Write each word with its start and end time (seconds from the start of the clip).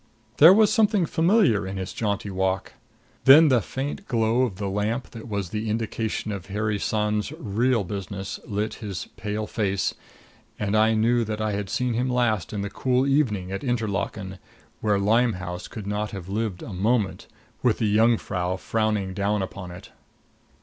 There 0.37 0.51
was 0.51 0.73
something 0.73 1.05
familiar 1.05 1.67
in 1.67 1.77
his 1.77 1.93
jaunty 1.93 2.31
walk. 2.31 2.73
Then 3.25 3.49
the 3.49 3.61
faint 3.61 4.07
glow 4.07 4.41
of 4.41 4.55
the 4.55 4.67
lamp 4.67 5.11
that 5.11 5.27
was 5.27 5.51
the 5.51 5.69
indication 5.69 6.31
of 6.31 6.47
Harry 6.47 6.79
San's 6.79 7.31
real 7.33 7.83
business 7.83 8.39
lit 8.47 8.73
his 8.81 9.09
pale 9.15 9.45
face, 9.45 9.93
and 10.57 10.75
I 10.75 10.95
knew 10.95 11.23
that 11.25 11.39
I 11.39 11.51
had 11.51 11.69
seen 11.69 11.93
him 11.93 12.09
last 12.09 12.51
in 12.51 12.61
the 12.61 12.69
cool 12.71 13.05
evening 13.05 13.51
at 13.51 13.63
Interlaken, 13.63 14.39
where 14.79 14.97
Limehouse 14.97 15.67
could 15.67 15.85
not 15.85 16.09
have 16.09 16.27
lived 16.27 16.63
a 16.63 16.73
moment, 16.73 17.27
with 17.61 17.77
the 17.77 17.95
Jungfrau 17.95 18.55
frowning 18.57 19.13
down 19.13 19.43
upon 19.43 19.69
it. 19.69 19.91